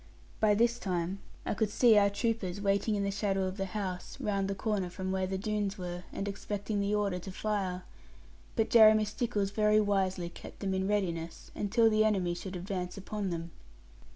[0.39, 4.19] By this time I could see our troopers, waiting in the shadow of the house,
[4.19, 7.83] round the corner from where the Doones were, and expecting the order to fire.
[8.55, 13.29] But Jeremy Stickles very wisely kept them in readiness, until the enemy should advance upon
[13.29, 13.51] them.